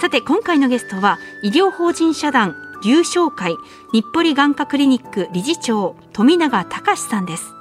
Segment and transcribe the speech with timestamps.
[0.00, 3.54] さて今回のゲストは医療法人社団流商会
[3.92, 7.52] 日暮里眼科クリニック理事長富永隆さんです。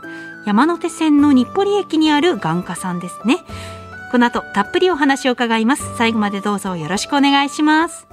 [0.45, 3.39] 山手線の日暮里駅にある眼科さんですね。
[4.13, 5.83] この後たっぷりお話を伺います。
[5.97, 8.07] 最後までどうぞよろしくお願いします。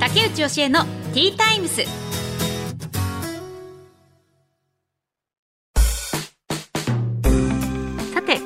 [0.00, 2.01] 竹内義恵のティータイムス。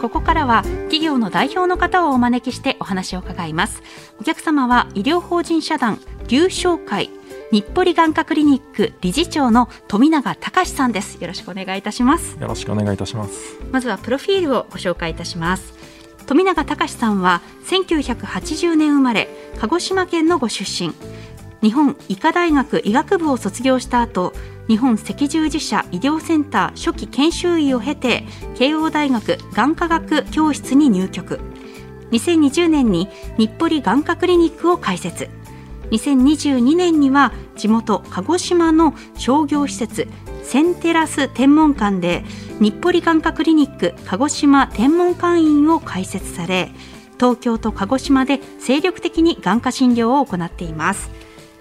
[0.00, 3.82] ここからは企業の代表の方をお招きしてお話を伺います。
[4.20, 7.10] お客様は医療法人社団流商会
[7.52, 11.20] 日暮里眼科クリニック理事長の富永隆さんです。
[11.20, 12.36] よろしくお願いいたします。
[12.40, 13.58] よろしくお願いいたします。
[13.70, 15.74] まずはプロフィールをご紹介いたします。
[16.26, 19.28] 富永隆さんは1980年生まれ
[19.60, 20.92] 鹿児島県のご出身。
[21.62, 24.34] 日本医科大学医学部を卒業した後
[24.68, 28.24] 日本赤十字社医療センター初期研修医を経て
[28.56, 31.40] 慶応大学眼科学教室に入局
[32.10, 35.28] 2020年に日暮里眼科クリニックを開設
[35.90, 40.08] 2022年には地元鹿児島の商業施設
[40.42, 42.24] センテラス天文館で
[42.60, 46.70] 日暮里眼科クリニック鹿児島天文館院を開設され
[47.18, 51.10] 東京と鹿児島で精力的に眼科診療を行っています。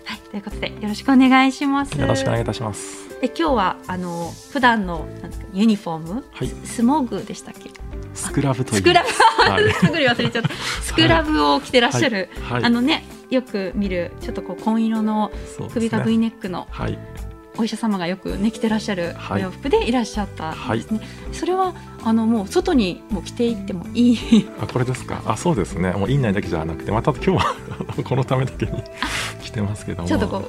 [0.06, 2.00] はい、ということでよろしくお願いします。
[2.00, 3.10] よろしくお願いいたします。
[3.22, 6.48] で今日はあの普段のなんかユニフォーム、はい。
[6.64, 7.72] スモグでしたっけ？
[8.14, 8.78] スクラブという。
[8.78, 9.74] スクラブ、はい。
[9.74, 10.50] すぐに忘れちゃった。
[10.82, 12.54] スクラブを着てらっしゃる、はい。
[12.54, 12.64] はい。
[12.66, 15.32] あのねよく見るちょっとこう紺色の
[15.74, 17.00] 首が V ネックのはい
[17.58, 21.00] お医者様がよくね着てらっしゃるおはい洋服でいらっしゃったんですね。
[21.32, 21.74] それは
[22.04, 24.50] あのもう外にもう着ていってもいい。
[24.62, 25.22] あこれですか？
[25.26, 27.56] あそうですねもう院内だけじゃなくてまた今日は
[28.04, 28.72] このためだけに
[29.44, 30.46] 来てますけどもちょっとこう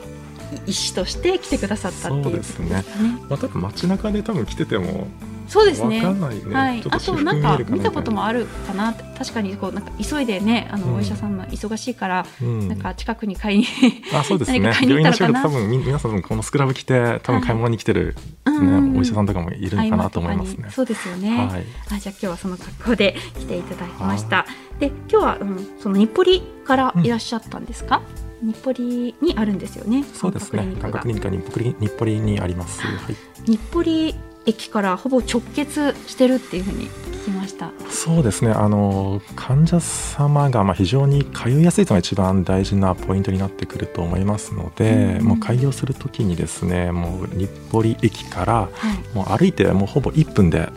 [0.66, 2.84] 医師として来てくださったっていうことですかね。
[3.28, 5.04] まあ、多分街中で多分来ててもわ
[5.48, 6.00] そうですね。
[6.04, 10.96] はい、あとなんか見たことあもあるかな確かにこうなんか急いでねあの、うん。
[10.96, 12.68] お医者さんが忙しいから、うん。
[12.68, 13.66] なんか近くに買いに
[14.14, 14.58] あそうですね。
[14.60, 15.48] 病院の行ったのかな。
[15.48, 20.70] 仕事多分み皆さんこのスクラブ着て多分買い物に来てる、ねうんお医者さんとかもいるのかなと思いますね。
[20.70, 21.64] そうですよね、はい。
[21.94, 24.46] あじゃあ今日はその格好で来ていただきました。
[24.78, 28.02] で今日は、うん、その日暮里からいらっしゃったんですか、
[28.42, 30.04] 日暮里にあるんにね。
[30.14, 30.76] そうですね。
[30.80, 33.16] 感覚クリニックは日暮里日暮里にあります、はい。
[33.44, 37.72] 日暮里駅からほぼ直結してるっていうふうに聞きました。
[37.90, 38.52] そうですね。
[38.52, 48.68] あの患者様がまあ非常に通いやすいというのが一番大事なポイントになってくると思いますので、うんもう開業するときにですねもう日暮里駅からは
[49.12, 49.16] い。
[49.16, 50.68] もう歩いてもうほぼ1分で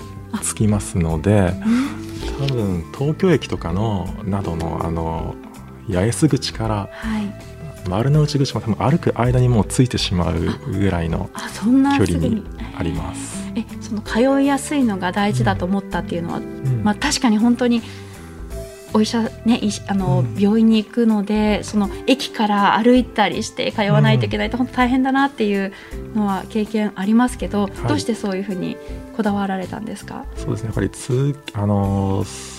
[0.42, 2.48] 着きますのでうん。
[2.48, 5.36] 多分東京駅とかのなどのあの
[5.92, 7.49] 八重洲口からはい
[7.90, 10.40] 丸の内口も多分歩く間にもう着いてしまう
[10.72, 12.44] ぐらいのあそんな距離に
[12.78, 13.52] あります。
[13.56, 16.84] えその通いやすいのが大事だと思ったっていうのは、うん。
[16.84, 17.82] まあ、確かに本当に
[18.94, 20.40] お医者ねあの、うん。
[20.40, 25.74] 病院に行くのでその駅から歩いたりして通わないといけないと本当大変だなっていう
[26.16, 27.88] のは経験ありますけど、い。
[27.88, 28.78] どうしてそういうふうに
[29.18, 30.68] こだわられたんですか、そうですね。
[30.68, 32.59] やっぱり通あのー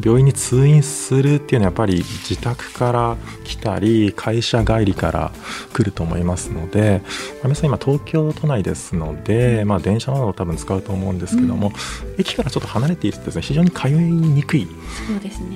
[0.00, 5.32] 病院に通院するっていうのはやっぱり自宅から来たり会社帰りから
[5.72, 11.72] 来ると思いますので、まあ皆さん今東京都内ですので、まあ、電車などを多分使うと思うんですけども、
[12.18, 14.66] 駅からちょっと離れているとですね非常に通いにくい。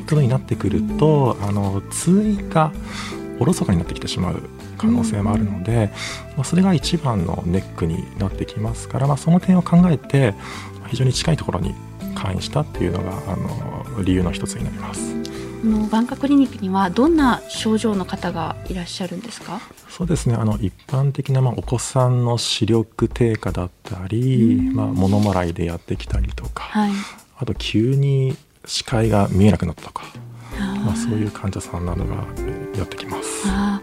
[0.08, 2.72] ことになってくると、あの通院が
[3.38, 4.42] おろそかになってきてしまう
[4.78, 5.90] 可能性もあるので、
[6.36, 10.34] まあ、それが一番のネックになってきますから、まあ、その点を考えて
[10.88, 11.74] 非常に近いところに
[12.26, 15.14] 会員したっていうのがあの理由の一つになります。
[15.62, 26.90] あの眼科クリニックにはどんな症状の方がいらっしゃるんですかそうですねあの一般的な、まあ、お子さんの視力低下だったり、まあ、物もらいでやってきたりとか、はい
[27.38, 28.34] あと急に
[28.64, 30.04] 視界が見えなくなったとか、
[30.58, 32.14] まあ、そういう患者さんなどが
[32.76, 33.44] やってきます。
[33.46, 33.82] あ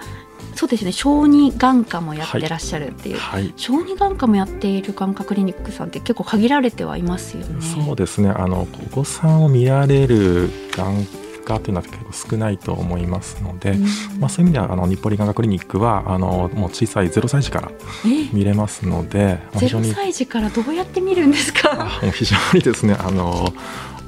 [0.56, 0.92] そうですね。
[0.92, 3.54] 小児眼科もやってらっしゃるっていう、はい。
[3.58, 7.62] 小児眼科もやっている眼科クリニックさんって結構限られてはいますよね。
[7.62, 8.30] そうですね。
[8.30, 11.06] あのお子さんを見られる眼
[11.46, 13.84] 科というのは結構少ないと思いますので、うん。
[14.20, 17.72] まあ、そういう意味ではあの日暮里眼科クリニックはあのもう小さい0歳児から
[18.06, 18.30] え？
[18.32, 21.72] 見れますので、まあ非常0に歳児からどうやって見るんですか？
[22.02, 23.52] あもう非常にですねあの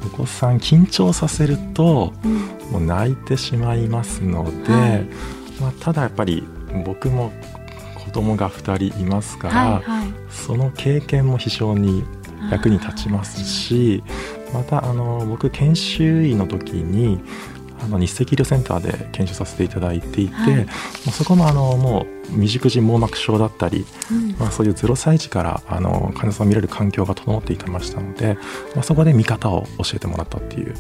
[0.06, 2.36] お子さん緊張させるとうん。
[2.72, 5.06] もう泣いてしまいますので、はい
[5.60, 6.44] まあ、ただやっぱり
[6.86, 7.32] 僕も
[8.04, 10.08] 子供が2人いますから、はいはい。
[10.30, 12.04] その経験も非常に
[12.52, 14.04] 役に立ちますし
[14.54, 17.20] またあの僕研修医の時に
[17.82, 20.56] あの日赤医療センターで研修させていただいていて、はい。
[20.58, 20.64] も
[21.08, 24.36] うそこもあのもう未熟児網膜症だったり、うん。
[24.40, 28.38] まあ、そういう0歳児からあの患者さんを見れる環境が整っていましたので、
[28.76, 30.74] まあ、そこで見方を教えてもらったっていう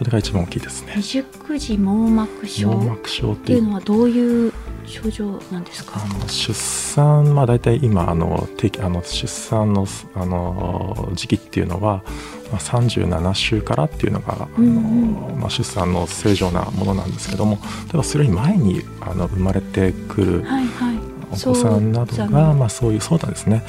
[0.00, 0.92] それが一番大きいですね。
[0.94, 3.64] 未熟児網膜症網っ膜症っていう。
[3.64, 4.52] のはどういう
[4.86, 6.00] 症状なんですか？
[6.02, 12.02] あの出産、まあ、大体今あの定期あの出産のあの時期っていうのは、
[12.50, 15.38] まあ、37週からっていうのが、あのうん。
[15.38, 20.99] まあ、出産の正常なものなんですけども例えばそれより前にあの生まれてくるはいはい
[21.32, 23.62] お子さんなどが、まあ、そういうそうなんですね。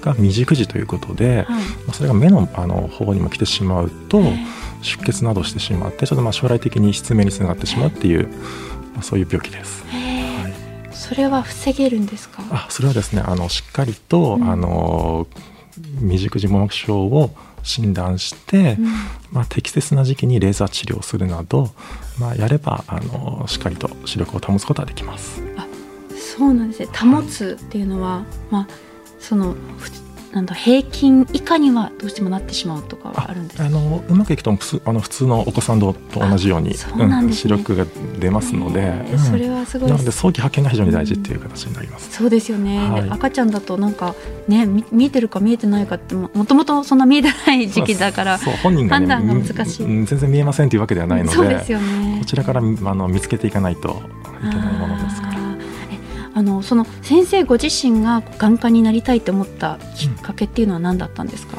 [0.00, 1.64] が未熟児ということで、まはい。
[1.88, 4.22] あ、それが目のあの方にも来てしまうと
[4.82, 8.28] 出血などしてしまってちょっとまあ将来的に失明につながってしまうっていう、
[8.94, 9.84] まあ、そういう病気です。
[9.88, 10.94] はい。
[10.94, 12.42] それは防げるんですか？
[12.50, 14.50] あそれはですねあのしっかりと、うん。
[14.50, 15.26] あの
[16.00, 17.30] 未熟児網膜症を
[17.62, 18.84] 診断して、うん。
[19.32, 21.70] まあ、適切な時期にレーザー治療をするなど、
[22.18, 25.42] まあ、やればあのしっかりと視力を保つことはできます。
[26.38, 26.86] そうなんですね。
[26.86, 28.68] 保つっていうのは、まあ
[29.18, 29.90] そのふ
[30.32, 33.58] なんだ平均以下にはどうしてもなってしまうとかはあるんです。
[33.58, 37.86] かあのうまくいくと普通あの普通のお子さんと同じようにあそうなん視力が
[38.18, 39.18] 出ますので、うん。
[39.18, 39.90] それはすごい。
[39.90, 42.12] なので早期発見が非常に大事っていう形になります。
[42.12, 43.04] そうですよね、はい。
[43.04, 44.14] で赤ちゃんだとなんか
[44.46, 49.86] ねみ見えてるか見えてないかってももともとそんな見えてない時期だからそう本人がね判断が難しい。
[49.86, 52.18] うん全然見えませんというわけではないのでそうですよね。
[52.20, 54.02] こちらからあの見つけていかないと
[54.46, 55.27] いけないものですから。
[56.38, 61.56] あのその先生ご自身が眼科になりたいと思ったきっかけっていうのは何だったんですか、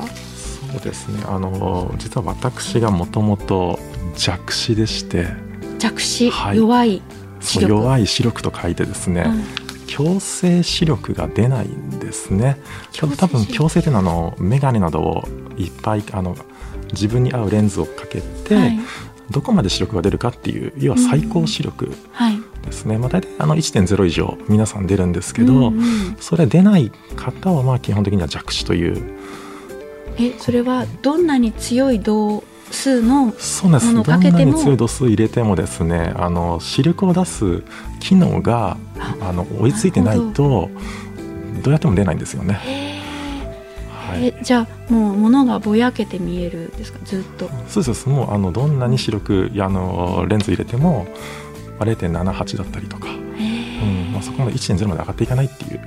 [0.71, 1.21] そうですね。
[1.27, 3.77] あの実は私がもともと
[4.15, 5.27] 弱視でして。
[5.79, 6.57] 弱視、はい。
[6.57, 7.01] 弱い
[7.41, 7.73] 視力？
[7.73, 9.43] 弱い視力と書いてですね、うん。
[9.85, 12.55] 強制視力が出ないんですね。
[13.17, 15.27] 多分強制というのはあの眼鏡などを
[15.57, 16.37] いっぱいあの
[16.93, 18.79] 自分に合うレンズをかけて、はい。
[19.29, 26.17] どこまで視力が出るかっていう要は最高視力はいですね、まあ、大体あの1.0以上皆さん出るんですけど、うんうん。
[26.19, 29.01] それ出ない方はまあ基本的には弱視という。
[30.17, 37.63] えそれはどんなに強い度数のそうなんですどんなに強い度数入れてもですねあの視力を出す
[38.00, 40.69] 機能がああの追いついてないとど。
[41.65, 42.59] うやっても出ないんですよね。
[44.15, 47.00] えじゃあもう物がぼやけて見えるんですか？
[47.05, 47.50] ずっと。
[47.67, 48.09] そうです。
[48.09, 51.07] もうあのどんなに視力あのレンズ入れても
[51.79, 55.85] まあ0.78だったりとか、へうんーまあ、そこまで1.0まで上がっていかないっていう、ま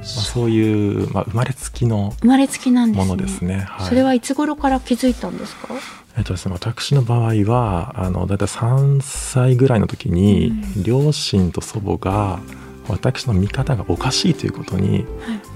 [0.00, 3.08] あ、そういう、まあ、生まれつきの生まれつきなんですね。
[3.08, 3.60] ものですね。
[3.68, 5.68] はい、それはいつ頃から気づいたんですか？
[6.18, 10.82] えっとですね、私の場合はあのだいたい3歳ぐらいの時に、うん。
[10.82, 12.38] 両親と祖母が
[12.88, 15.06] 私の見方がおかしいということにはい。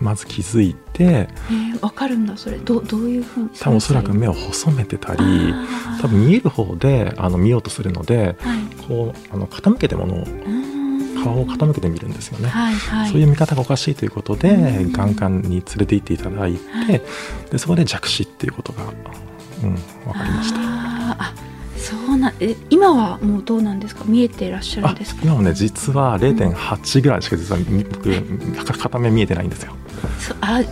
[0.00, 2.58] まず気づいてえー、わかるんだそれ。
[2.58, 5.54] どどういうふうに多分おそらく目を細めてたり
[6.00, 8.86] 多分見える方であの見ようとするのではい。
[8.86, 10.24] こうあの傾けてものを
[11.24, 12.48] 顔を傾けて見るんですよね。
[12.48, 13.10] はいはい。
[13.10, 14.92] そういう見方がおかしいということでうん。
[14.92, 17.02] 眼科に連れて行っていただいて、はい。
[17.50, 19.80] でそこで弱視っていうことが、うん、分
[20.12, 21.55] かりました。
[21.78, 24.04] そうなえ今はもうどうなんですか？
[24.06, 25.22] 見えてらっしゃるんあですか？
[25.24, 29.72] 今もね実は0.8ぐらいしか実はみ僕片目見えてないんですよ。
[30.18, 30.62] そあ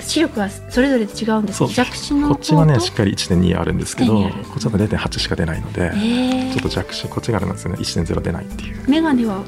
[0.00, 6.52] 視力はそれぞれ違うんです弱視のこっちはねしっかり1.2あるんですけど1.2こっちだと0.8しか出ないので、えー。
[6.52, 7.78] ちょっと弱視こっちがあるんですよね。
[7.78, 8.82] 1.0出ないっていう。
[8.88, 9.42] 眼鏡は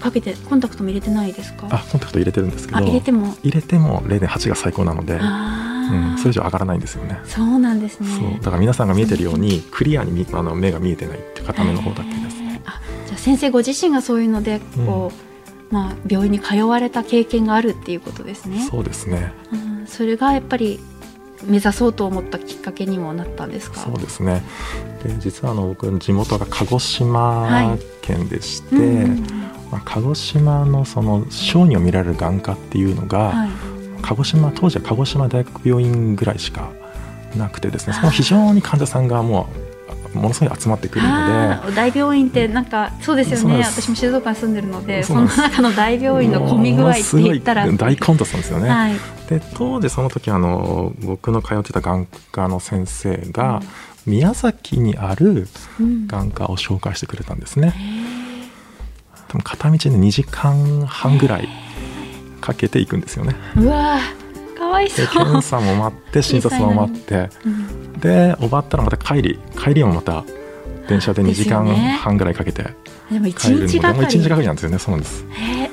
[0.00, 7.18] かけてコンタクトも入れてないですかあコンタクト入れてるんですけどあ入れても入れても0.8が最高なので、あうん、ーそれ以上上がらないんですよね。
[7.24, 8.08] そうなんですね。
[8.08, 8.30] そう。
[8.40, 12.36] だから皆さんが見えてるようにクリアにみあの目が見えてないっていう片目の方だけです。
[12.40, 12.60] えー。
[12.64, 15.12] あじゃあ先生ご自身がそういうのでこ
[15.70, 18.66] う、まあ、病院に通われた経験があるっていうことですね。
[18.70, 19.32] そうですね。
[19.52, 20.80] うん、それがやっぱり
[21.44, 23.80] 目指そうと思ったきっかけにもなったんですか？
[23.80, 24.42] そうですね。
[25.02, 29.26] で実はあの僕の地元が鹿児島県でして、うんうんうん。
[29.70, 33.50] まあ、鹿児島のその小児を見られる眼科っていうのが、はい
[34.02, 36.70] 鹿児島当時は鹿児島大学病院ぐらいしか
[37.36, 39.70] なくてですねそこも非常に患者さんがもう
[40.14, 43.62] ものすごい集まってくるのあー大病院ってなんかそうですよね。
[43.62, 47.70] 私も静岡に住んでるのでその中の大病院の混み具合って言ったら。
[47.72, 48.68] 大コントストなんですよね。
[48.68, 48.94] はい。
[49.28, 53.60] で当時その時あの僕の通ってた眼科の先生が、
[54.04, 55.46] 宮崎にある
[55.78, 56.08] うん。
[56.08, 57.72] 眼科を紹介してくれたんですね。
[57.76, 58.20] へ
[59.28, 61.48] 多分片道で2時間半ぐらい
[62.40, 63.34] かけていくんですよね。
[63.54, 67.30] ーうわーかわいそでう、検査も待って診察も待って。
[67.44, 67.92] うん。
[68.00, 70.24] で終わったらまた帰り帰りもまた
[70.88, 71.66] 電車で2時間
[71.98, 72.64] 半ぐらいかけて
[73.10, 74.78] でも帰るので一日がかもう一日がかりりなんですよね。
[74.78, 75.24] そうなんです。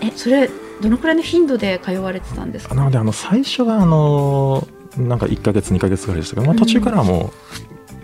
[0.01, 0.50] えそれ
[0.81, 2.75] どのくらいの頻度で通われてたんですか？
[2.75, 7.31] なのであの最初はあのなんか1か月2か月ぐらいでしたけど、まあ、途中からはも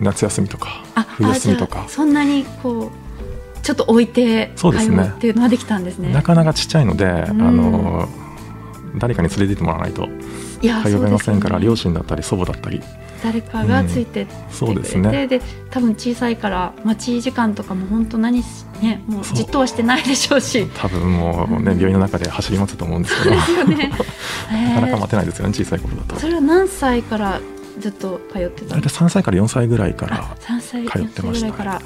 [0.00, 1.84] う夏休みとかあ冬休みとか。
[1.88, 6.12] そんなにこうちょっと置いて通そうですねうっていうのはできたんですね。
[6.12, 7.38] なかなかちっちゃいので、あん。
[7.38, 8.08] の
[8.98, 10.08] 誰かに連れて行ってもらわないと
[10.62, 11.66] いや通えませんから、ね。
[11.66, 12.80] 両親だったり祖母だったり。
[13.22, 15.26] 誰かがついてってそうくれて、ですね。
[15.26, 20.66] で多分小さいから待ち時間とかも本当何しねもうじっとはしてないでしょうし。
[20.76, 21.78] 多分もうね、うん。
[21.78, 23.64] 病院の中で走り回ってたと思うんですけど。
[23.66, 23.90] ね。
[24.74, 26.16] なかなかへ待てないですよね小さい頃だと。
[26.16, 27.40] ーそれは何歳から
[27.78, 31.82] ずっと通ってた大体んですか3歳から4歳ぐらいからあ3歳通ってました4歳ぐらいから。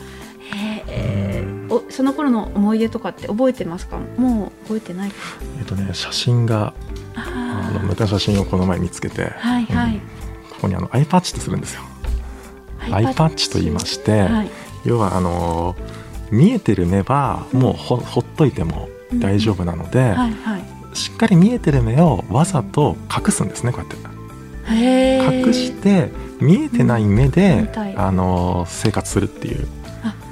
[0.50, 1.27] へえ
[1.70, 3.98] おその頃の思い出とかって覚えてますか？
[4.16, 5.16] もう覚えてないか。
[5.58, 6.72] えっとね写真が
[7.14, 10.00] あのあ昔写真をこの前見つけて、あはいはい、うん。
[10.00, 10.06] こ
[10.62, 11.82] こにあのアイパッチってするんですよ。
[12.90, 13.50] アイパッチ。
[13.50, 14.50] と言いまして、はい。
[14.84, 15.76] 要はあの
[16.30, 20.62] 見えてる目はもうほ,、ほっといても大丈夫なので、はいはい。
[20.94, 23.96] しっかり見えてる目をわざと隠すんですねこうやって。
[25.46, 26.10] 隠して
[26.40, 27.96] 見えてない目見で、たい。
[27.96, 29.66] あの生活するっていう。
[29.66, 30.27] え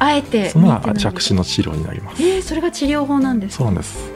[0.00, 2.22] あえてそのが弱視の治療になります。
[2.22, 3.64] えー、それが治療法なんですか？
[3.64, 4.10] そうなんです。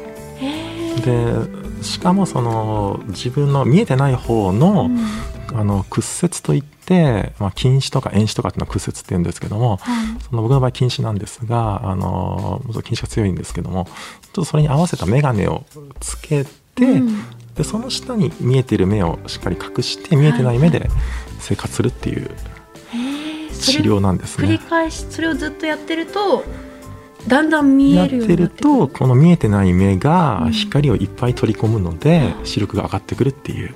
[1.05, 4.99] でしかもその自分の見えてない方の,、うん。
[5.57, 10.07] あの屈折といって、まあ、近視とか遠視とかっていうのは屈折って言うんですけどもはい。
[10.23, 15.65] その僕の場合近視なんですがあの近視が強いんですけどもちょっとそれに合わせた眼鏡を
[16.01, 17.23] つけて、うん。
[17.55, 20.89] でその下に見えてる目をしっかり隠して見えてない目で
[21.39, 22.31] 生活するっていう
[23.73, 24.61] 治療なんです繰りね。
[24.69, 26.45] 返しそれをずっとやってると
[27.27, 28.49] だんだん見えるようになってくる。
[28.51, 30.53] とこの見えてない目がうん。
[30.53, 32.47] 光をいっぱい取り込むのでうん。
[32.47, 33.75] 視力が上がってくるっていう。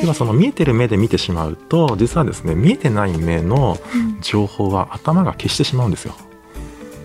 [0.00, 4.18] ではその見えてる目で見てしまうと実はですね見えてない目のうん。
[4.20, 6.14] 情報は頭が消してしまうんですよ。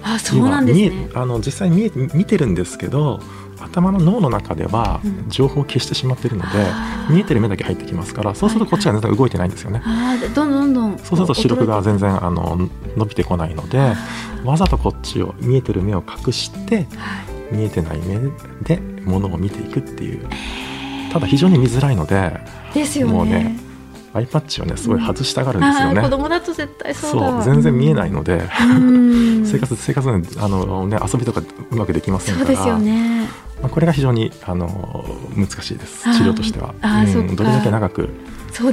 [0.03, 1.09] あそうなんですね。
[1.15, 3.19] あの実際見え見てるんですけど
[3.59, 5.25] 頭の脳の中ではうん。
[5.29, 7.13] 情報を消してしまってるので、あー。
[7.13, 9.81] 見えてる目だけ入ってきますからそうするとこっちは全然動いてないんですよね。
[9.85, 13.93] あーでどんどんどんそうすると視力が全然然あの伸びてこないので
[14.43, 16.87] わざとこっちを見えてる目を隠して
[17.51, 18.19] 見えてない目
[18.63, 20.27] で物を見ていくっていう。
[21.11, 22.39] ただ非常に見づらいので
[22.73, 23.13] ですよね。
[23.13, 23.57] もうね
[24.17, 26.09] アイパッチをねすごい外したがるんですよあー子ね。
[26.09, 27.43] 供だと絶対そうだ。
[27.43, 29.45] そう全然見えないので、うん。
[29.45, 32.47] 生活生活ねあのね遊びとかうまくできませんから。
[32.47, 33.27] そうですよね。
[33.61, 35.05] まあ、これが非常にあの
[35.35, 36.03] 難しいです。
[36.03, 36.75] 治療としては。
[36.83, 37.35] うん。
[37.35, 38.09] どれだけ長く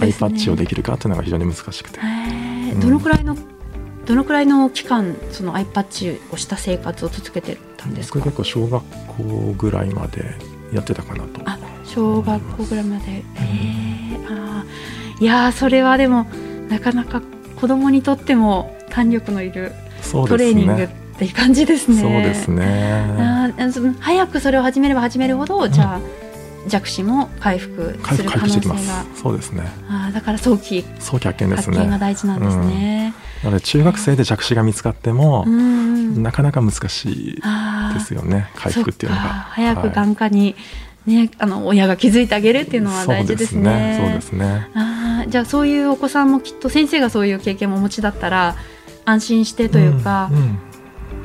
[0.01, 2.01] アイパッチをできるかっていうのが非常に難しくて。
[2.01, 2.75] へー。
[2.75, 2.81] うん。
[2.81, 3.37] どのくらいの
[4.07, 8.19] どのくらいの期間そのアイパッチをした生活を続けてたんですか？
[8.19, 8.85] 僕結構小学
[9.17, 10.37] 校ぐらいまで
[10.73, 11.41] やってたかなと。
[11.45, 13.05] あ小学校ぐらいまで。
[13.13, 14.44] へえあー
[15.21, 16.27] いやーそれはでも
[16.69, 17.23] なかなか
[17.57, 19.73] 子供にとっても胆力のいる
[20.11, 20.89] トレーニングっ。
[21.17, 22.01] ていう感じですね。
[22.01, 23.55] そうですね。
[24.01, 26.01] 早くそれを始めれば始めるほど、じゃあ
[26.67, 29.23] 弱視も回復する可回復してきま能性がす。
[29.23, 29.63] そうですね。
[29.89, 31.99] あーだから早期早期発見です発見がね。
[32.01, 33.15] 大事なんですね。
[33.45, 35.61] なので中学生で弱視が見つかってもう、んう
[36.19, 37.43] んなかなか難しい
[37.95, 38.51] ですよね。
[38.57, 39.23] 回復っていうのが。
[39.23, 40.57] 早くはい眼科に、
[41.07, 43.99] ね、あの親が気づいてあげるっていうのは大事ですね。
[44.01, 44.69] そうですね。
[44.75, 48.57] あーじゃあそういうお子さんもきっと先生がそういう経験もお持ちだったら
[49.05, 50.59] 安心してというか、んん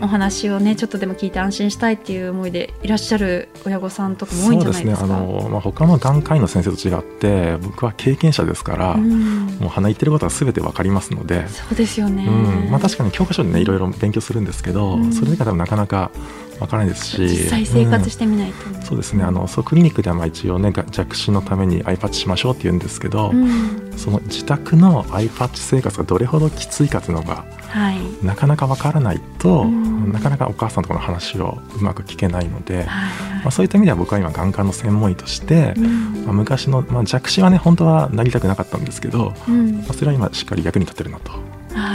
[0.01, 5.07] お話をねちょっとでも聞いて安心したいっていう思いでいらっしゃる親御さんとかも多いんじゃないですか？
[5.07, 5.39] そうですね。
[5.39, 11.45] あのまあ他の眼科医の先生と違って僕は経験者ですから、うんもう鼻言ってることは全てわかりますので。
[11.50, 12.25] そうですよね。
[12.25, 16.12] うんまあ、確かに教科書でねいろいろ勉強するんですけど、うんそれだけでもなかなか
[16.59, 17.21] わからないですし。
[17.21, 18.81] 実際生活してみないと、うん。
[18.81, 19.23] そうですね。
[19.23, 23.91] あのそうクリニックではまあ一応ねが弱視のためにアイパッチしましょうって言うんですけど、うん。
[23.97, 28.25] その自宅のアイパッチ生活がどれほどきついかっていうのがはい。
[28.25, 30.11] なかなかわからないと、うん。
[30.11, 36.25] なかなかお母さんとかの話をうまく聞けないので、はいまあ、そういった意味では僕は今眼科の専門医として、うん。
[36.25, 39.77] まあ、昔の、まあ、弱視はね本当はなりたくなかったんですけど、うん。
[39.77, 41.31] まあ、それは今しっかり役に立ってるなと。
[41.31, 41.49] はい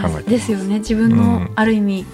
[0.04, 0.24] 考えてます。
[0.26, 0.78] ですよね。
[0.78, 1.50] 自分うのん。
[1.56, 2.06] ある意味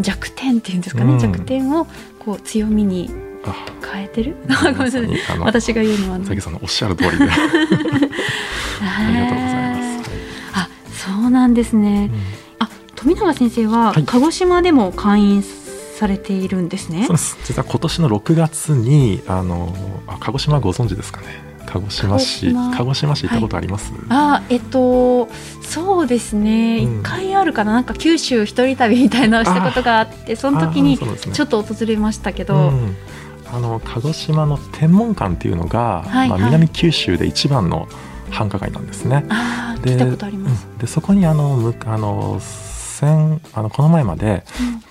[0.00, 1.18] 弱点っていうんですかね、うん。
[1.18, 1.86] 弱点を
[2.18, 3.10] こう強みに
[3.44, 3.54] あ。
[3.92, 4.36] 変えてる？
[4.48, 5.08] ごめんなさい。
[5.40, 6.26] 私が言うのはね。
[6.26, 7.24] さきさんのおっしゃる通りで。
[7.24, 10.10] ありがとうございます。
[10.52, 12.20] あそうなんですね、うん。
[12.58, 14.04] あ富永先生ははい。
[14.04, 15.44] 鹿児島でも会員
[15.98, 17.38] されているんですね、そうです。
[17.44, 19.74] 実は今年の6月にあの
[20.08, 21.26] あ鹿児島ご存知ですかね。
[21.66, 22.52] 鹿児島市。
[22.52, 22.76] 鹿児島。
[22.76, 25.28] 鹿児島市行ったことあります、あえっと
[25.74, 26.78] そうですね。
[26.78, 27.02] 一、うん。
[27.02, 27.72] 回あるかな。
[27.72, 32.96] なんか九州一人旅みたいなのをしたことがあってその時あにちょっと訪れましたけど、うん。
[33.52, 36.40] あの鹿児島の天文館っていうのが、はいはい。
[36.40, 37.88] まあ、南九州で一番の
[38.30, 39.24] 繁華街なんですね。
[39.28, 40.66] あー聞いたことあります。
[40.78, 44.44] でそこにあのむあの先あのこの前まで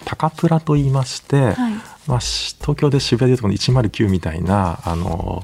[0.06, 1.74] 高プラと言いまして、はい。
[2.08, 5.44] まあ、し東京で渋谷でいうとこの109みたいなあの、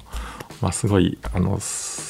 [0.61, 2.08] まあ、すごいあのす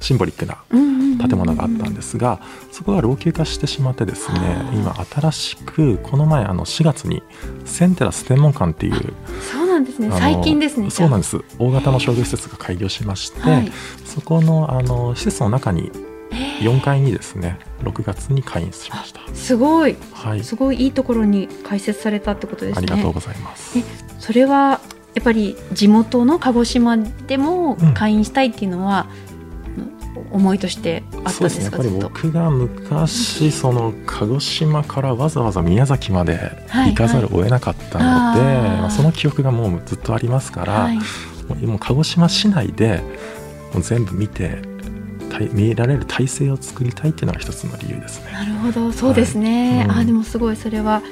[0.00, 2.40] シンボリックなうんうんうんうん建物があったんですが、
[2.70, 4.38] そこが老朽化してしまってですね
[4.72, 7.24] 今新しくこの前あの4月に
[7.64, 10.10] センテラス天文館っていうそうなんですね。
[10.12, 10.90] 最近ですね。
[10.90, 13.72] そうなんでです大型の商業施設が開業しまして、はい。
[14.04, 15.90] そこのあの施設の中に
[16.30, 22.86] え4階にですね6月に開院しましたーすごい、はいすごいいいところに開設されたってことですね。
[22.90, 23.82] ありがとうございますえ
[24.18, 24.80] それは
[25.14, 29.08] やっぱり地元の鹿児島でもうん会員したいっていうのは、
[30.30, 32.08] 思いとしてあったんでそうですねやっぱりすかずっと。
[32.08, 36.36] 僕が昔その鹿児島からわざわざ宮崎まで
[36.68, 38.04] はい行かざるを得なかったの
[38.38, 38.56] で、はい。
[38.56, 43.02] あーまあその記憶がもうずっとありますから、はい、もう鹿児島市内で
[43.72, 44.58] もう全部見て
[45.52, 48.32] 見られる体制を作りたいっていうのが一つの理由ですね。
[48.32, 49.86] なるほどそうですね、はい。
[49.86, 49.90] うん。
[49.92, 51.02] あでもすごいそれは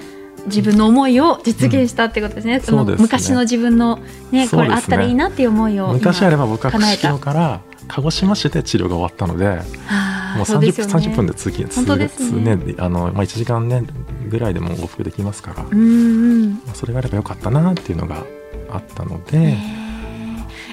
[0.46, 3.02] 自分の思いを実現したってことですね、そのそうですね。
[3.02, 3.98] 昔の自分の、
[4.30, 10.92] ね、これあったらいいなっていう思いを昔あれば僕は釧路から鹿児島市で治療が終わったのでもうあーそうで 30, すよね。
[10.94, 12.56] 30分で通勤本当ですね。
[12.56, 13.82] ねあの、まあ、1時間ね
[14.28, 16.62] ぐらいでも往復できますから、まうんうん。
[16.70, 18.24] あそれがあればよかったなっていうのが
[18.70, 19.42] あったので、え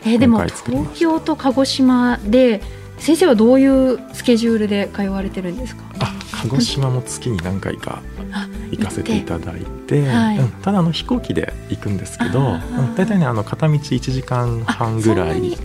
[0.06, 0.12] ー。
[0.12, 2.62] えーでも東京と鹿児島で
[2.98, 5.84] 先生はどういうスケジュールで通われてるんですか？
[6.00, 8.02] あ鹿児島も月に何回か
[8.32, 10.38] あ行かせていただいて、はい。
[10.40, 10.50] うん。
[10.62, 12.58] ただあの飛行機で行くんですけど、
[12.98, 15.58] 大体ねあの片道1時間半ぐらい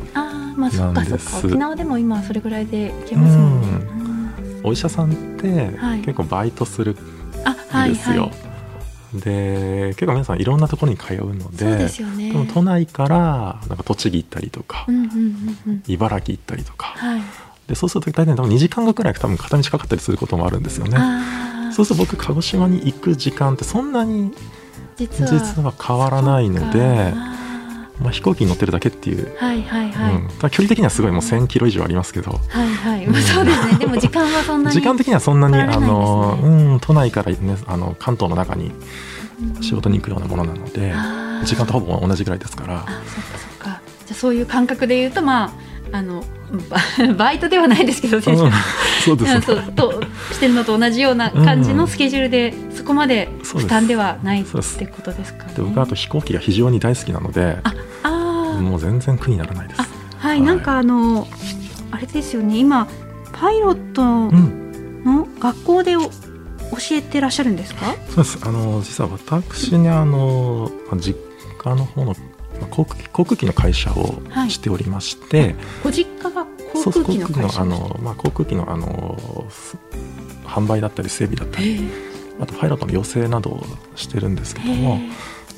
[0.58, 1.46] まあそっかそっか。
[1.46, 4.58] 沖縄でも今それぐらいで行けますもんね、うん。
[4.58, 4.66] うん。
[4.66, 6.00] お医者さんってはい。
[6.00, 6.96] 結構バイトするん
[7.44, 8.22] あはいですよ。
[8.22, 8.32] はい
[9.14, 12.30] で結構皆さんいろんなところに通うのそうでですよね。
[12.30, 15.82] でも都内からなんか栃木行ったりとか、うんうんうんうん。
[15.86, 16.88] 茨城行ったりとか。
[16.88, 17.22] はい。
[17.66, 20.98] でそうすると大体多分2時間後くらい多分片道かかったりすることもあるんですよね。
[21.72, 24.32] そうすると僕鹿児島に行く時間ってそんなに
[24.98, 26.82] 実は変わらないので、
[27.14, 27.34] あ
[28.00, 32.32] まあ、飛行機に乗ってるだけっていう、ーはいはいはい、うん、距離的にはすごいもう1000キロ以上ありますけど。
[32.32, 33.12] はいはい、うん。
[33.12, 33.78] まあそうですね。
[33.78, 38.72] でも時間はそんなに時間的にはそんなにあの、うん、都内から、ね、あの関東の中に
[39.60, 41.44] 仕事に行くようなものなので、あー。
[41.44, 42.84] 時間とほぼ同じぐらいですから。
[42.86, 43.80] あそっかそっか。
[44.06, 46.22] じゃあそういう感覚で言うとまああの
[46.70, 48.52] バ バイトではないですけど先生、うん
[49.04, 49.34] そうです。
[49.34, 49.40] ね
[49.76, 55.52] としてるのと同じような感じのスケジュールで、そこまで負担ではないってことですかね。
[55.56, 58.60] で僕はあと飛行機が非常に大好きなのでああー。
[58.60, 59.80] もう全然苦にならないです。
[59.80, 59.84] あ
[60.18, 60.46] はい、はい。
[60.46, 61.26] なんかあの
[61.90, 62.86] あれですよね今
[63.32, 65.02] パイロットうん。
[65.04, 66.10] の学校でお教
[66.92, 67.94] えてらっしゃるんですか？
[68.08, 68.38] そうです。
[68.42, 71.16] あの実は私ねあのまあ実
[71.62, 72.14] 家の方のまあ
[72.66, 74.50] 航空機航空機の会社をはい。
[74.50, 79.76] しておりまして、ご実家が航空機の会社あの、まあ、航空機のあのす
[80.44, 81.88] 販売だったり整備だったり
[82.40, 83.66] あとパイロットの養成などを
[83.96, 85.08] してるんですけどもへ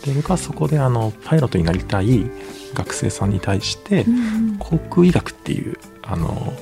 [0.06, 2.24] で僕はそこであのパイロットになりたい
[2.74, 4.56] 学生さんに対してえうんうん。
[4.58, 6.52] 航空医学っていうあの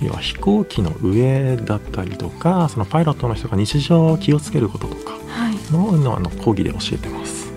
[0.00, 5.72] 要は飛行機の上だったりとかそのパイロットの人が日常気をつけることとかはい。
[5.72, 7.50] ののあの講義で教えてます。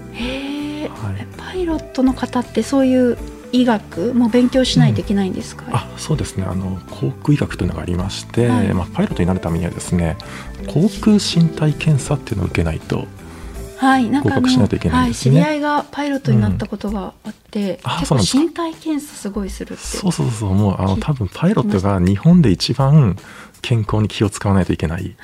[0.89, 3.17] はいパイロットの方ってそういう
[3.51, 5.65] 医学も勉強しないといけないんですか？
[5.71, 6.45] あそうですね。
[6.45, 8.73] あの航空医学というのがありまして、はい。
[8.73, 10.17] まあ、パイロットになるためにはですね
[10.67, 13.05] 航空身体検査っていうのを受けないと
[13.77, 15.41] はい、なんかあの合格しないといけないんですね。
[15.41, 19.83] はい、知り合いがパイロットになったことがあって、うんあ結構身体検査すごいするって。
[19.83, 23.17] そうそうそうもうあのき多分パイロットが日本で一番
[23.61, 25.15] 健康に気を使わないといけない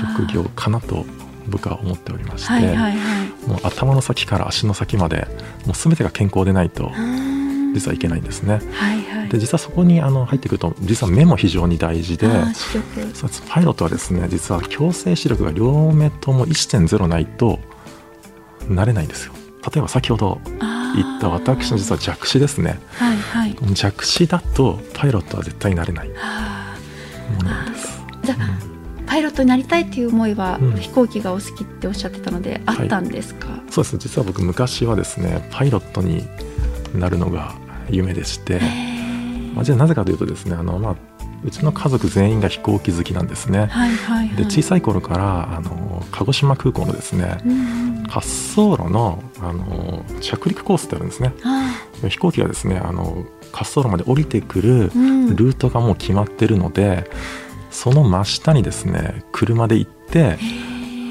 [0.00, 1.04] 職業かなと
[1.48, 3.48] 僕は思っておりまして、はいはいはい。
[3.48, 5.26] もう頭の先から足の先まで
[5.66, 6.90] もう全てが健康でないと
[7.74, 8.60] 実はいけないんですね。
[8.72, 9.28] はいはい。
[9.28, 12.28] で実はそこにあの入ってくると実は目も非常に大事で
[13.48, 17.58] パイロットはですね実は強制視力が両目とも1.0ないと
[18.68, 19.32] なれないんですよ。
[19.72, 23.56] 例えば先ほど言った私の実は弱視ですねはいはい。
[23.74, 26.76] 弱視だとパイロットは絶対なれないもあ
[27.38, 28.02] のなんです。
[28.22, 28.71] ーじゃあ、
[29.12, 30.76] パイロットになりたいっていう思いは、うん。
[30.76, 33.62] 飛行機がお好きっておっしゃってたのであったんですか？
[33.70, 36.26] そうです実は僕昔はですねパイロットに
[36.94, 37.54] なるのが
[37.90, 38.58] 夢でして、
[39.54, 40.96] まあ、じゃあなぜかというとですねあの、まあ、
[41.44, 43.66] うちの家族全員が飛行機好きなんですね。
[43.66, 44.36] はいはいはい。
[44.36, 48.02] で小さい頃からあの鹿児島空港のですねうんうん。
[48.04, 51.34] 滑走路のあの着陸コースってあるんですね。
[51.44, 51.70] あ
[52.08, 57.10] 飛行機がですねあの滑走路まで降りてくるルートがもう決まってるので、
[57.82, 60.38] その真下にですね車で行って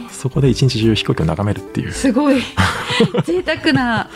[0.10, 2.42] そこで一日中飛行機を眺めるっていうすごい
[3.26, 4.10] 贅沢な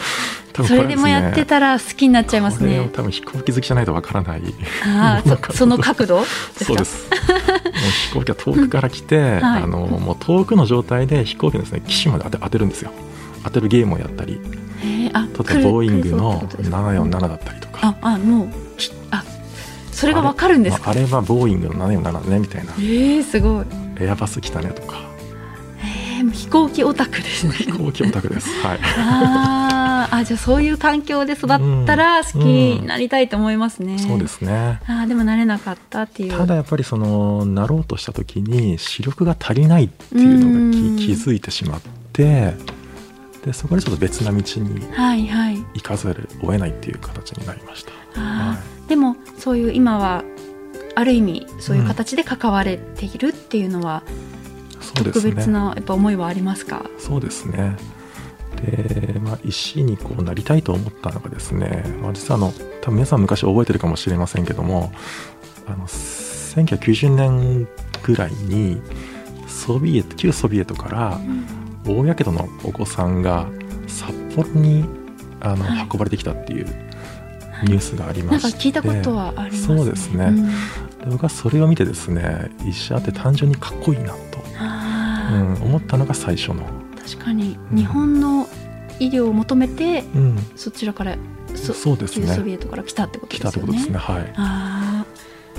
[0.65, 2.89] それでもやってたら好きになっちゃいますね。
[2.93, 4.41] 多分飛行機好きじゃないとわからない。
[4.85, 6.23] ああ、その角度
[6.63, 7.09] そうです。
[7.09, 12.91] もう飛行機は遠くから来て、はい、あのもう遠くの状態で飛行機のですね機種まで当て当てるんですよ。
[13.43, 14.39] 当てるゲームをやったり。
[14.81, 17.97] 例えばボーイングの747だったりとか。
[18.01, 18.49] あ、あもう
[19.11, 19.25] あ
[20.05, 20.91] それがわかるんですか？
[20.91, 22.73] あれはボーイングの747ねみたいな。
[22.79, 23.65] ええすごい。
[23.99, 24.97] エアバス来たねとか。
[25.83, 27.53] ええ飛行機オタクですね。
[27.53, 28.49] 飛行機オタクです。
[28.61, 28.79] はい。
[28.97, 33.87] ああじゃあそういう環境で育ったら好きになりたいと思いますね。
[33.87, 34.79] うんうん、そうですね。
[34.87, 36.31] ああでもなれなかったっていう。
[36.31, 41.81] ただやっぱりそのなろうとした時に視力が足りないっていうのが気づいてしまっ
[42.13, 42.53] て。
[43.45, 44.43] でそこでちょっと別な道に
[45.73, 47.91] 行かざるを得ないっていう形になりました。
[48.19, 50.23] はい、でもそういう今は
[50.95, 54.01] ある意味そういう形で関われているっていうのは、
[54.97, 56.89] うん、特別なやっぱ思いはありますか？
[56.97, 57.77] そうですね。
[58.55, 64.91] で、まあ、医師にこうなりたいと思ったのがですね、まあ、実はあの多分皆さん昔覚えてるかもしれませんけども
[65.67, 67.67] あの1990年
[68.01, 68.81] ぐらいに
[69.47, 71.19] ソビエト旧ソビエトから
[71.87, 73.47] 大やけどのお子さんが
[73.87, 74.85] 札幌に
[75.41, 76.65] あの、はい、運ばれてきたっていう
[77.63, 84.17] ニュースがありまして、聞いたことはあります、ね、そうですね、うん、で僕はそれを見てですね医者って単純にかっこいいなと、
[85.31, 86.63] うん、思ったのが最初の。
[87.01, 87.57] 確かに。
[87.71, 88.47] 日本の
[88.99, 91.17] 医療を求めて、うん、そちらから
[91.53, 92.27] そそうですね。
[92.27, 93.49] ソビエトから来たってことですね。
[93.51, 93.97] 来たってことですね。
[93.97, 94.33] はい。
[94.35, 95.05] あ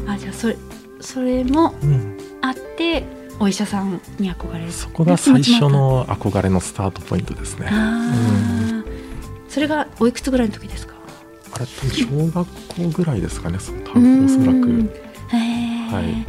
[0.06, 0.56] あじゃあそれ
[1.00, 1.74] それも
[2.42, 4.72] あって、うん、お医者さんに憧れる。
[4.72, 8.84] そこが最初の憧れのスタートポイントですね、うん、
[9.48, 10.94] それがおいくつぐらいの時ですか？
[11.52, 14.90] あれ小学校ぐらいですかね多分おそらく。
[15.30, 16.26] はい。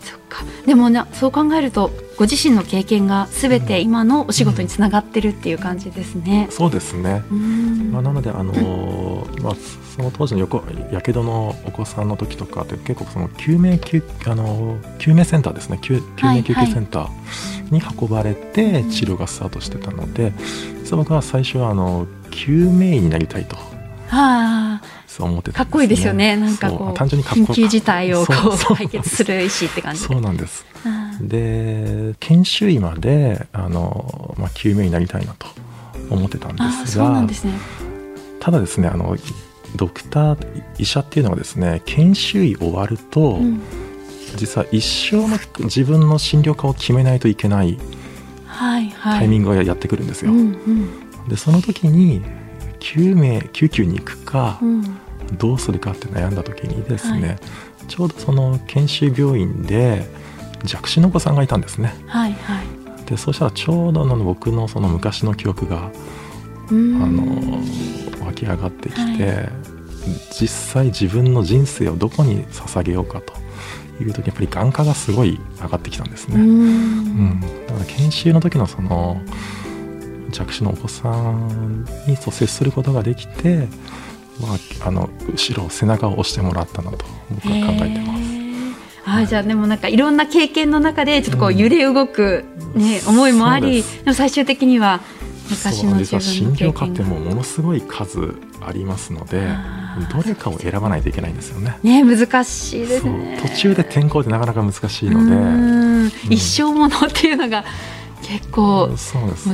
[0.00, 0.44] そっか。
[0.66, 6.48] でもなそう考えるとご自身の経験がすべて今のお仕事につながってるっていう感じですね。
[6.50, 7.24] うん、そうですね。
[7.90, 9.54] まあなのであのまあ
[9.96, 20.34] その当時の横やけどのお子さんの時とかって結構その救命救あの救命センターですね救救命救急センターに運ばれて治療がスタートしてたので、
[20.82, 23.56] 実は僕は最初はあの救命医になりたいと。
[23.56, 23.62] は
[24.10, 26.36] あ、そう思ってた、ね、かっこいいですよね。
[26.36, 28.32] なんかこう単純に緊急事態をこ
[28.72, 30.64] う解決する医師って感じそうなんです。
[31.20, 35.48] で研修医まであの、まあ、救命になりたいなと
[36.08, 37.28] 思ってたんですが、ね、
[38.38, 39.16] ただですねあの
[39.76, 43.60] ドクター医者っていうのはですね研修医終わると、うん、
[44.36, 47.78] 実は一生の自分の診療科を決めないといけない
[49.02, 50.32] タイミングがやってくるんですよ。
[51.28, 52.22] でその時に
[52.80, 54.98] 救命救急に行くか、うん、
[55.38, 57.38] どうするかって悩んだ時にですね、はい、
[57.86, 60.04] ちょうどその研修病院で
[60.64, 61.94] 弱視のお子さんがいたんですね。
[62.06, 65.90] はいはい、でそうしたらちょうどの僕のその昔の記憶が
[66.68, 67.60] あの
[68.26, 69.48] 湧き上がってきて、はい、
[70.38, 73.34] 実際自分の人生をどこに捧げようかと
[74.02, 76.36] いう時やっぱり眼科がすごい上がってきたんですね。
[76.36, 79.20] うん、だから研修の時のその
[80.30, 83.68] 弱視のお子さんにそう接することができて、
[84.40, 88.40] まあ、あの後ろ背中を押してもらったなと僕は考えてます。
[89.04, 95.00] あじゃあでもなんかいろんな経験の中でちょっとこう揺れ動く、ね、うん、思いもありでも最終的には
[95.50, 99.48] 昔の自分の診療科ってもものすごい数ありますので
[100.12, 101.78] どれかを選ばないといけないんですよね。
[101.82, 103.40] ね難しいですね。
[103.42, 105.38] 途中で転校ってなかなか難しいので、う
[106.06, 107.64] ん、一生ものっていうのが
[108.22, 109.48] 結構、そうです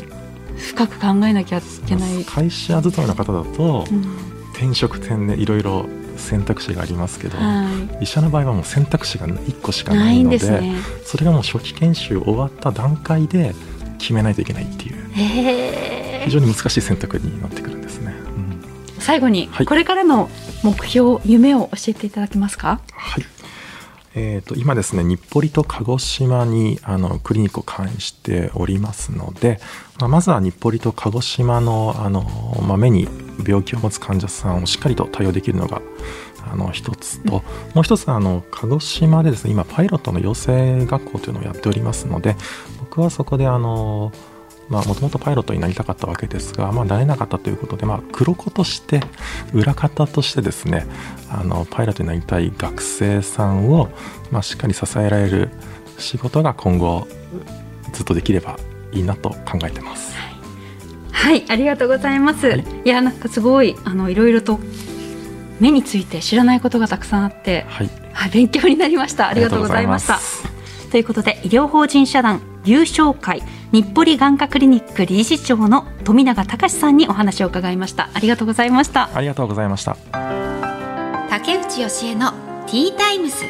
[0.58, 2.24] 深く考えなきゃいけない。
[2.24, 3.84] 会社勤めの方だと、
[4.54, 7.68] 転職点でいろいろ選択肢がありますけど、は
[8.00, 13.54] い、医者の場合はもう選択肢が1個しかないので、ね、それがもう初期研修終わった段階で
[13.98, 15.10] 決めないといけないっていう
[16.24, 18.14] 非常に難しい選択になってくるんですね。
[18.36, 18.60] うん、
[18.98, 20.30] 最後に、はい、これからの
[20.62, 22.80] 目標夢を教えていただけますか？
[22.92, 23.24] はい
[24.18, 29.61] えーと、今ですね日暮里と鹿児島にあのクリニックを関しておりますので、
[30.00, 32.22] まあ、まずは日暮里と鹿児島のあの、
[32.66, 33.07] まあ、目に
[33.46, 35.83] 病気を持つ患者さんをしっかりと対応できるのが
[36.50, 37.42] あの一つと、
[37.74, 42.37] もう一つあの鹿児島でですね今パイロットの養成学校というのをやっておりますので
[42.81, 44.12] 僕はそこであの
[44.68, 49.00] もともとパイロットになりたかったわけですが、まあ、なれなかったということで、まあ、黒子として
[49.52, 50.87] 裏方としてですね
[51.31, 53.90] あのパイロットになりたい学生さんを、
[54.31, 55.50] まあ、しっかり支えられる
[55.98, 57.07] 仕事が今後
[57.92, 58.59] ずっとできれば
[58.92, 60.14] いいなと考えてます。
[61.12, 62.46] はい、ありがとうございます。
[62.46, 64.61] はい、いやなんかすごいあのいろいろと
[65.61, 69.29] 目について知らないことがたくさんあって、はい、はい、勉強になりました。
[69.29, 70.18] ありがとうございました。
[70.90, 79.96] ということで医療法人社団優勝会日暮里眼科クリニック理事長の富永隆さんにお話を伺いましたありがとうございましたありがとうございました
[81.29, 82.33] 竹内義恵の
[82.66, 83.44] ティータイムス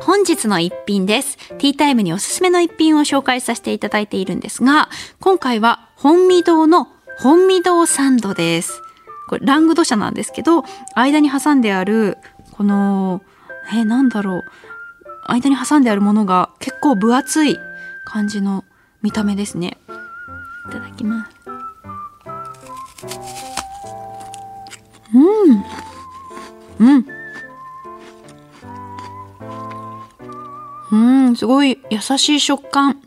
[0.00, 1.38] 本日の一品です。
[1.58, 8.83] ティータイムにおすすめの一品を紹介させていただいているんですが、今回は本味堂の本味堂サンドです。
[9.28, 12.18] これラングド社なんですけど、間に挟んである、
[12.52, 13.22] この、
[13.72, 14.42] え、なんだろう。
[15.26, 17.58] 間に挟んであるものが結構分厚い
[18.04, 18.64] 感じの
[19.02, 19.78] 見た目ですね。
[20.68, 21.36] いただきます。
[25.14, 25.18] う
[25.52, 25.64] ん。
[26.78, 27.06] うん。
[30.92, 30.96] う
[31.30, 33.00] ん、すごい優しい食感。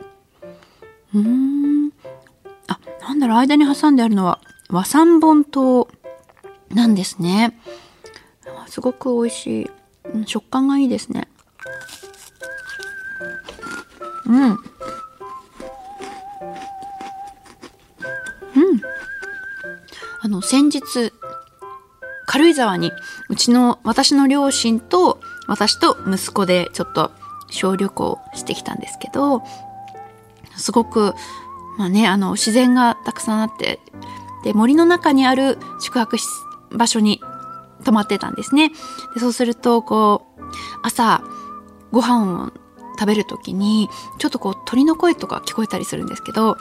[1.13, 1.91] うん。
[2.67, 5.88] あ、なんだろう、間に挟んであるのは和三盆糖
[6.73, 7.58] なんですね。
[8.67, 9.69] すごく美味しい。
[10.25, 11.27] 食感がいいですね。
[14.25, 14.49] うん。
[14.51, 14.58] うん。
[20.21, 21.13] あの、先日、
[22.25, 22.91] 軽井沢に、
[23.30, 27.12] うちの、私の両親と、私と息子でちょっと
[27.49, 29.43] 小旅行してきたんですけど、
[30.58, 31.13] すごく、
[31.77, 33.80] まあね、あの、自然がたくさんあって、
[34.43, 36.25] で、森の中にある宿泊施
[36.71, 37.21] 場所に
[37.84, 38.69] 泊まってたんですね。
[39.13, 40.43] でそうすると、こう、
[40.84, 41.23] 朝、
[41.91, 42.51] ご飯を
[42.99, 46.58] 食べる時に、ちょっとこう鳥の声とか聞こえたりするんですけど、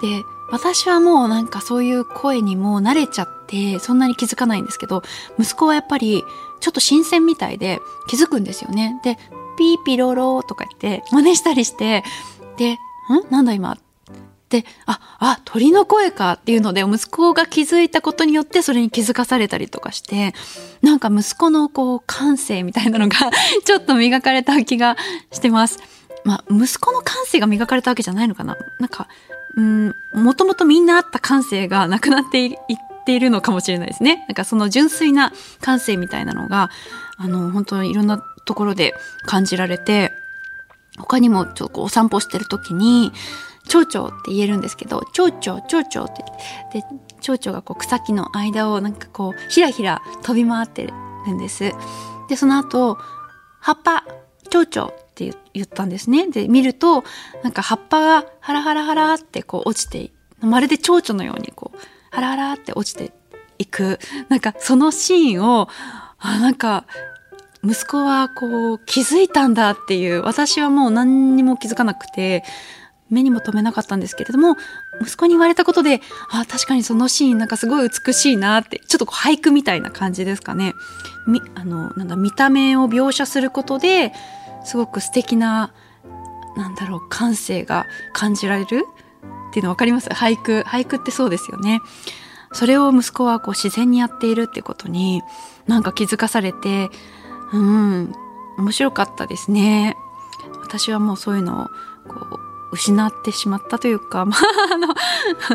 [0.00, 5.02] で、私はもうなんかそういう声にもう慣れちゃって、そんなに気づかないんですけど、
[5.38, 6.24] 息子はやっぱり
[6.60, 9.00] ちょっと新鮮みたいで気づくんですよね。
[9.04, 9.18] で、
[9.58, 12.04] ピーピロロとか言って真似したりして、
[12.56, 12.78] で、ん？
[13.30, 13.76] なんだ今？
[14.50, 20.34] で、あ、あ、鳥の声かっていうので、息子が気づいたことによってそれに気づかされたりとかして、
[20.82, 23.16] なんか息子のこう感性みたいなのが
[23.64, 24.96] ちょっと磨かれた気が
[25.30, 25.78] してます。
[26.24, 29.08] まあ、息子の感性が磨かれたわけじゃないのかななんか、
[29.56, 32.56] うん、もともとみんなあった感性がなくなっていっ
[33.06, 34.24] ているのかもしれないですね。
[34.28, 36.70] なんかその純粋な感性みたいなのが、
[37.16, 38.94] あの、本当にいろんなところで
[39.26, 40.12] 感じられて、
[40.98, 43.12] 他にもちょっとお散歩してる時に、
[43.70, 46.16] 蝶々って言えるんですけど、蝶々、蝶々っ
[46.72, 46.84] て、で、
[47.20, 50.92] 蝶々がこう草木の間をなんかこう、ひらひら飛び回ってる
[51.32, 51.72] んです。
[52.28, 52.98] で、その後、
[53.60, 54.04] 葉っぱ、
[54.50, 56.28] 蝶々って言ったんですね。
[56.28, 57.04] で、見ると、
[57.44, 61.78] なんか葉っぱがハラハラハラってこう落ちて、まるで蝶々のようにこう、
[62.10, 63.12] ハラハラって落ちて
[63.58, 64.00] いく。
[64.28, 65.68] なんかそのシーンを、
[66.18, 66.86] あ、なんか
[67.62, 72.42] 息子はこう気づいたんだっていう私はもう何にも気づかなくて
[73.10, 74.56] 目にも留めなかったんですけれども
[75.02, 80.74] 息子に言われたことであ確かにそのシーンなんかすごい美しいなってちょっとこう俳句みたいな感じですかね。
[81.26, 84.12] みあのなんだ見た目を描写することで
[84.64, 85.72] すごく素敵な
[86.56, 88.86] なんだろう感性が感じられる
[89.50, 90.08] っていうの分かります？
[90.10, 91.80] 俳句俳句ってそうですよね。
[92.52, 95.22] それを息子はこう自然にやっているってことに
[95.66, 96.90] なんか気づかされて
[97.52, 98.12] うん
[98.58, 99.96] 面白かったですね。
[100.62, 101.66] 私はもうそういうのを
[102.08, 104.40] こう失ってしまったというか、 まあ、
[104.74, 104.94] あの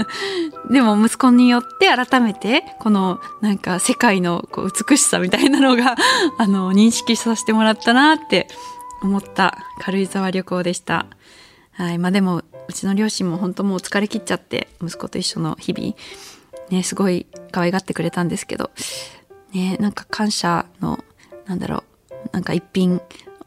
[0.72, 5.96] でも息子によって改めて、このなんか世界のこう美しさみたいなのが、
[6.38, 8.48] あの、認識させてもらったなって
[9.02, 11.08] 思った軽井沢旅行でした。
[11.72, 11.98] はい。
[11.98, 15.94] まあでも、うちの両親も本当もう疲れ切っちゃって、息子と一緒の日々、
[16.70, 18.72] ね、すごい可愛がってくれたんですけど、
[19.54, 21.04] ね、なんか感謝の
[21.46, 23.02] なんだろう、なんか一品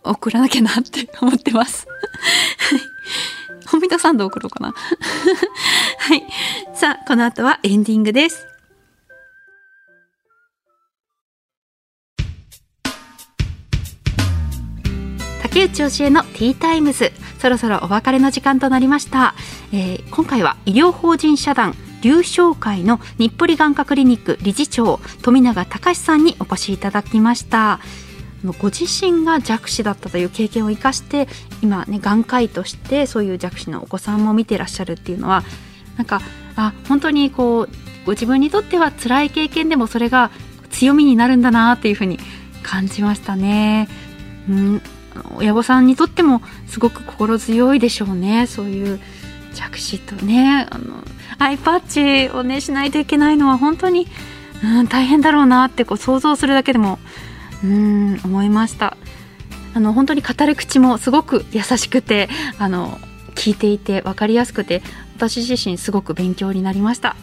[0.05, 1.87] 送らなきゃなって思ってます。
[2.59, 2.81] はい。
[3.71, 4.75] 本見田サンド送ろうかな。
[5.99, 6.25] はい。
[6.75, 8.47] さあ、この後はエンディングです。
[15.43, 19.35] 竹内教えのティータイムズそろそろお別れの時間となりました、
[19.73, 27.81] えー、今回は医療法人社団流商会の日暮里眼科クリニック理事長富永隆さんにお越しいただきました
[28.59, 31.29] ご自身が弱視だったという経験を生かして
[31.63, 35.43] 今ね眼科医としてそういう弱視のお子さんも見てらっしゃるっていうのは
[35.97, 36.21] なんか
[36.55, 37.69] あ本当にこう
[38.07, 40.31] ご自分にとっては辛い経験でもそれが
[40.71, 42.19] 強みになるんだなっていうふうに
[42.63, 43.89] 感じましたね。
[44.49, 44.83] うん
[45.37, 49.01] 親御さんにとってもすごく心強いでしょうねそういう
[49.53, 51.03] 弱視とねあの
[51.39, 54.07] アイパッチをねしないといけないのは本当に、
[54.63, 57.01] うん、大変だろうなってこう想像するだけでも
[57.65, 58.97] うん思いました。
[59.75, 62.99] あの本当に語る口もすごく優しくてあの
[63.35, 64.83] 聞いていて分かりやすくて
[65.17, 67.17] 私自身すごく勉強になりました、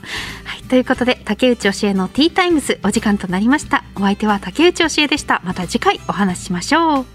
[0.43, 3.83] はい、ということで竹内教えのティータイムズお時間となりました。
[3.95, 5.41] お相手は竹内教えでした。
[5.43, 7.14] また次回お話ししましょう。